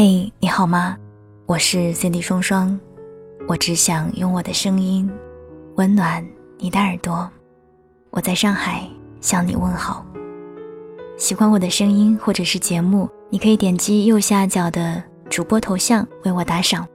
[0.00, 0.96] 嘿，你好吗？
[1.44, 2.78] 我是 Cindy 双双，
[3.48, 5.10] 我只想用我的声音
[5.74, 6.24] 温暖
[6.56, 7.28] 你的耳朵。
[8.10, 8.88] 我在上海
[9.20, 10.06] 向你问好。
[11.16, 16.86] 喜欢我的声音或者是节目，你可以点击右下角的主播头像为我打赏，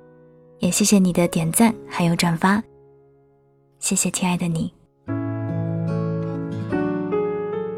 [0.59, 2.63] 也谢谢你的点赞还有转发。
[3.79, 4.73] 谢谢，亲爱的你。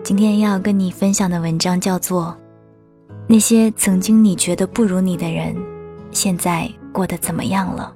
[0.03, 2.37] 今天要跟你分享的文章叫做。
[3.27, 5.55] 那些曾经你觉得不如你的人，
[6.11, 7.91] 现在过得怎么样了？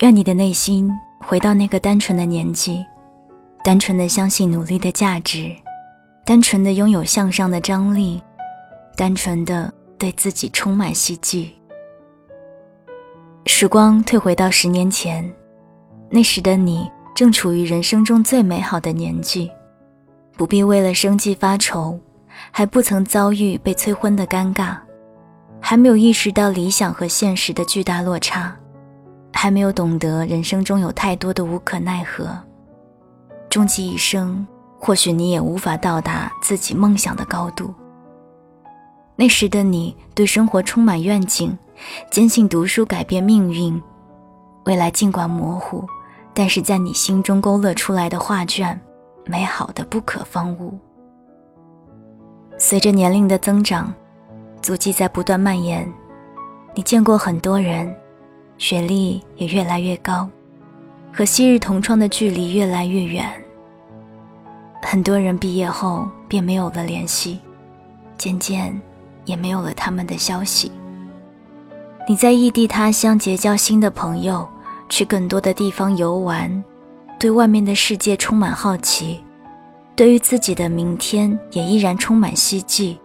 [0.00, 2.84] 愿你的内心回到那个单纯的年纪，
[3.62, 5.54] 单纯的相信努力的价值，
[6.24, 8.20] 单纯的拥有向上的张力，
[8.96, 11.54] 单纯的对自己充满希冀。
[13.46, 15.32] 时光退回到十年前，
[16.10, 16.90] 那时的你。
[17.18, 19.50] 正处于人生中最美好的年纪，
[20.36, 21.98] 不必为了生计发愁，
[22.52, 24.76] 还不曾遭遇被催婚的尴尬，
[25.60, 28.54] 还没有意识到理想和现实的巨大落差，
[29.32, 32.38] 还没有懂得人生中有太多的无可奈何。
[33.50, 34.46] 终其一生，
[34.78, 37.74] 或许你也无法到达自己梦想的高度。
[39.16, 41.58] 那时的你对生活充满愿景，
[42.12, 43.82] 坚信读书改变命运，
[44.66, 45.84] 未来尽管模糊。
[46.38, 48.80] 但是在你心中勾勒出来的画卷，
[49.26, 50.78] 美好的不可方物。
[52.56, 53.92] 随着年龄的增长，
[54.62, 55.92] 足迹在不断蔓延，
[56.76, 57.92] 你见过很多人，
[58.56, 60.28] 学历也越来越高，
[61.12, 63.28] 和昔日同窗的距离越来越远。
[64.80, 67.40] 很多人毕业后便没有了联系，
[68.16, 68.80] 渐渐
[69.24, 70.70] 也没有了他们的消息。
[72.08, 74.48] 你在异地他乡结交新的朋友。
[74.88, 76.64] 去更多的地方游玩，
[77.18, 79.20] 对外面的世界充满好奇，
[79.94, 82.98] 对于自己的明天也依然充满希冀。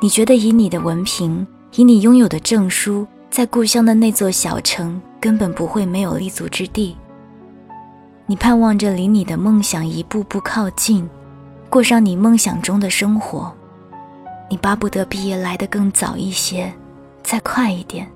[0.00, 6.96] 你觉得以你的文凭，以你拥有的证书，在故乡的那座小城根本不会没有立足之地。
[8.26, 11.08] 你盼望着离你的梦想一步步靠近，
[11.68, 13.52] 过上你梦想中的生活。
[14.50, 16.72] 你巴不得毕业来得更早一些，
[17.22, 18.08] 再快一点。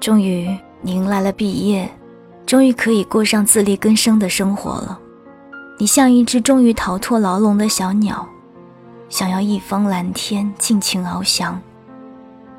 [0.00, 1.90] 终于，迎来了毕业，
[2.46, 4.98] 终于可以过上自力更生的生活了。
[5.78, 8.26] 你像一只终于逃脱牢笼的小鸟，
[9.08, 11.60] 想要一方蓝天尽情翱翔。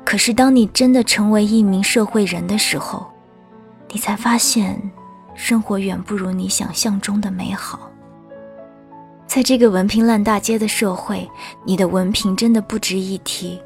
[0.04, 3.06] 可是，当你真的成为一名社会人的时候，
[3.90, 4.78] 你才发现，
[5.34, 7.80] 生活远不如你想象中的美好。
[9.26, 11.28] 在这个文凭烂大街的社会，
[11.64, 13.58] 你的文凭真的不值一提。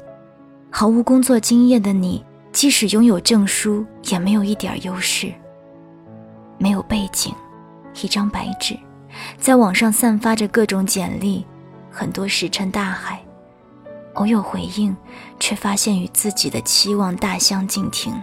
[0.69, 2.23] 毫无工作经验的你。
[2.55, 5.29] 即使拥有证书，也没有一点优势。
[6.57, 7.35] 没有背景，
[8.01, 8.79] 一张白纸，
[9.37, 11.45] 在网上散发着各种简历，
[11.91, 13.21] 很多石沉大海。
[14.13, 14.95] 偶有回应，
[15.37, 18.13] 却发现与自己的期望大相径庭。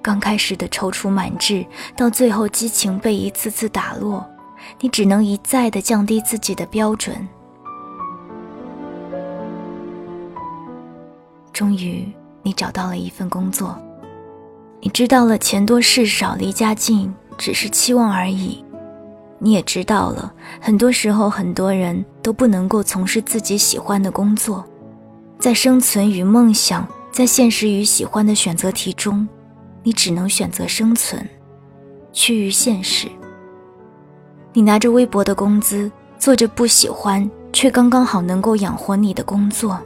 [0.00, 4.26] 刚开始的踌躇满志，到最后激情被一次次打落，
[4.80, 7.28] 你只能一再的降低自己的标准。
[11.52, 12.10] 终于。
[12.42, 13.76] 你找到了一份工作，
[14.80, 18.64] 你知道了钱多事少离家近只是期望而已，
[19.38, 24.64] 你也知道了很多时候很多人都不能够从事自己喜欢的工作，
[25.38, 29.28] 在生存与梦想，在现实与喜欢的选择题中，
[29.82, 31.28] 你只能选择生存，
[32.12, 33.08] 趋于现实。
[34.52, 39.78] 你拿着微薄的工资，做着不喜欢却刚刚好能够养活你的工作，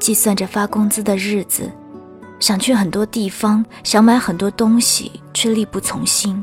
[0.00, 1.70] 计算着发工资的日子。
[2.40, 6.42] 想去很多地方，想买很多东西，却力不从心。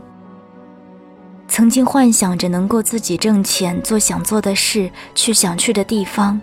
[1.48, 6.40] 曾经幻想着能够自己挣钱，做想做的事，去想去的地方，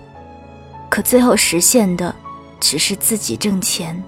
[0.90, 2.12] 可最后实现的
[2.58, 4.02] 只是自己挣钱，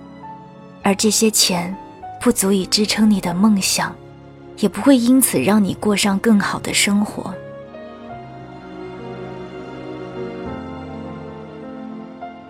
[0.83, 1.77] 而这些钱
[2.21, 3.95] 不足以支撑你的梦想，
[4.59, 7.33] 也不会因此让你过上更好的生活。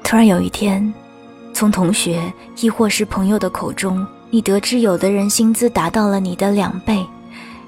[0.07, 0.95] 突然有一天。
[1.53, 7.05] 从同学亦或是朋友的口中，你得知有的人薪资达到了你的两倍，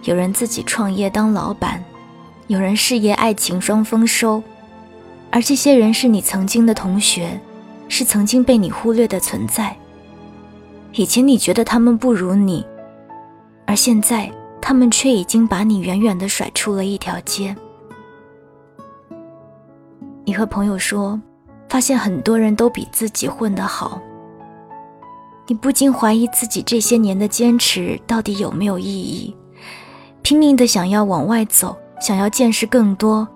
[0.04, 1.82] 有人自己创业当老板，
[2.46, 4.40] 有人事业爱情双丰收，
[5.32, 7.40] 而这些人是你曾经的同学，
[7.88, 9.76] 是曾经被你忽略的存在。
[10.92, 12.64] 以前你觉得他们不如你，
[13.66, 14.30] 而现在
[14.60, 17.56] 他们却已经把你远远的甩出了一条街。
[20.24, 21.20] 你和朋友说。
[21.68, 24.00] 发现很多人都比自己混得好，
[25.46, 29.36] 你不禁怀疑自己这些年的坚持到底有没有意义，
[30.22, 33.28] 拼命的想要往外走，想要见识更多，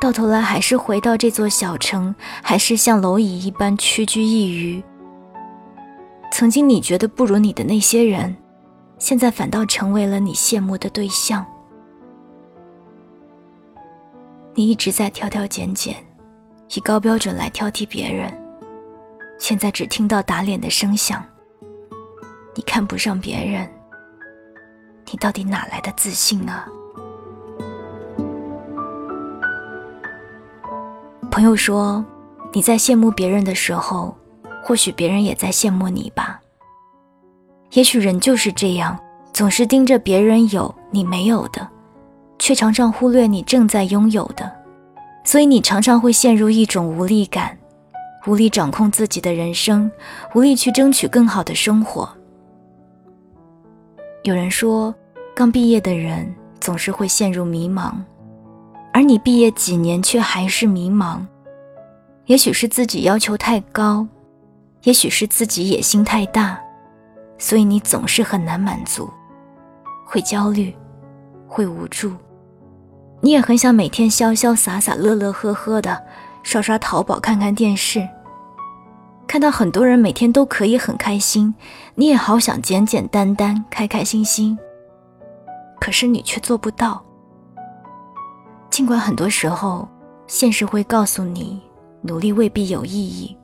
[0.00, 4.84] 到头来还是回到这座小城，还是像蝼蚁一般屈居一隅。
[6.30, 8.36] 曾经你觉得不如你的那些人，
[8.98, 11.44] 现在反倒成为了你羡慕的对象。
[14.54, 15.96] 你一直在挑挑拣拣，
[16.74, 18.32] 以高标准来挑剔别人，
[19.38, 21.24] 现在只听到打脸的声响。
[22.54, 23.68] 你看不上别人，
[25.10, 26.66] 你到底哪来的自信啊？
[31.30, 32.04] 朋友说，
[32.52, 34.16] 你在羡慕别人的时候，
[34.62, 36.40] 或许别人也在羡慕你吧。
[37.72, 38.98] 也许人就是这样，
[39.32, 41.66] 总是盯着别人有你没有的。
[42.40, 44.50] 却常常忽略你正在拥有的，
[45.28, 47.54] 所以你常常会陷入一种无力感，
[48.26, 49.90] 无力掌控自己的人生，
[50.34, 52.08] 无力去争取更好的生活。
[54.22, 54.94] 有人说，
[55.36, 57.92] 刚毕业的人总是会陷入迷茫，
[58.90, 61.20] 而你毕业几年却还是迷茫，
[62.24, 64.08] 也许是自己要求太高，
[64.84, 66.58] 也许是自己野心太大，
[67.36, 69.06] 所以你总是很难满足，
[70.06, 70.74] 会焦虑，
[71.46, 72.14] 会无助。
[73.20, 76.00] 你也很想每天潇潇洒洒、乐乐呵呵的
[76.42, 78.08] 刷刷淘宝、看看电视，
[79.26, 81.52] 看到很多人每天都可以很开心，
[81.96, 84.56] 你也好想简简单单、开开心心。
[85.80, 87.02] 可是你却做不到。
[88.70, 89.88] 尽管很多时候
[90.26, 91.60] 现实会告诉你
[92.02, 93.36] 努力未必有意义，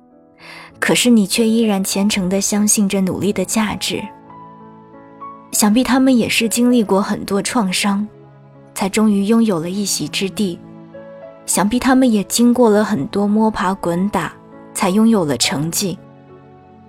[0.78, 4.00] 可是你却依然虔诚地相信着努力的价值。
[5.50, 8.06] 想必他们也是经历过很多创伤。
[8.74, 10.58] 才终于拥有了一席之地，
[11.46, 14.32] 想必他们也经过了很多摸爬滚打，
[14.74, 15.98] 才拥有了成绩。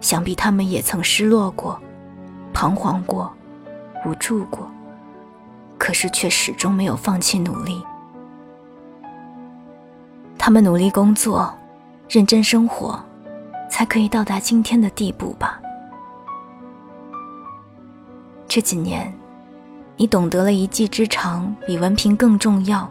[0.01, 1.79] 想必他们也曾失落过、
[2.53, 3.31] 彷徨过、
[4.05, 4.69] 无助过，
[5.77, 7.81] 可是却始终没有放弃努力。
[10.37, 11.53] 他们努力工作，
[12.09, 12.99] 认真生活，
[13.69, 15.59] 才可以到达今天的地步吧。
[18.47, 19.13] 这几年。
[19.97, 22.89] 你懂得了一技之长比文凭更重要，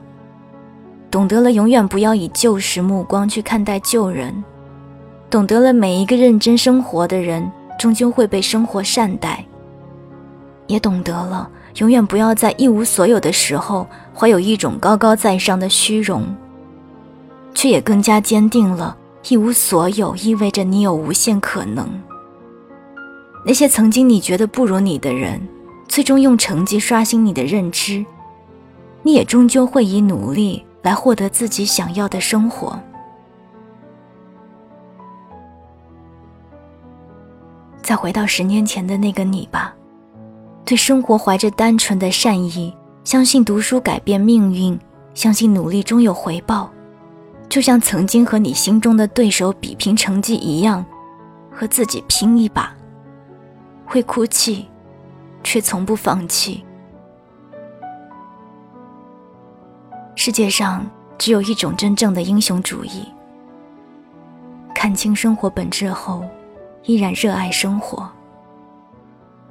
[1.10, 4.42] 懂得了永远不要以旧时目光去看待旧人，
[5.28, 9.44] 懂得了每一个认真生活的人终究会被生活善待，
[10.66, 16.24] 也懂得了永远不要在一无所有的时候怀有一种高高在上的虚荣，
[17.52, 18.96] 却也更加坚定了
[19.28, 21.86] 一无所有意味着你有无限可能。
[23.44, 25.38] 那些曾经你觉得不如你的人。
[25.86, 28.04] 最终用成绩刷新你的认知，
[29.02, 32.78] 你也终究会以努力来获得自己想要的生活。
[37.80, 39.74] 再回到十年前的那个你吧，
[40.64, 44.78] 对生活怀着单纯的善意，相信读书改变命运，
[45.12, 46.70] 相信努力终有回报，
[47.48, 50.84] 就像曾经和你心中的对手比拼成绩一样，
[51.52, 52.74] 和自己拼一把，
[53.84, 54.66] 会哭泣。
[55.44, 56.64] 却从不放弃。
[60.16, 60.84] 世界上
[61.18, 63.06] 只有一种真正的英雄主义：
[64.74, 66.24] 看清生活本质后，
[66.84, 68.10] 依然热爱生活。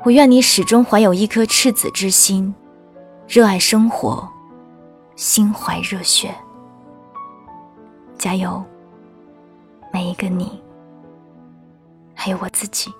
[0.04, 2.54] 我愿你始终怀有一颗赤子之心，
[3.28, 4.28] 热爱生活，
[5.16, 6.34] 心怀热血。
[8.18, 8.64] 加油，
[9.92, 10.62] 每一个你，
[12.16, 12.92] 还有我自己。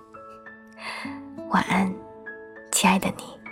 [1.50, 1.92] 晚安。
[2.84, 3.43] 亲爱的你。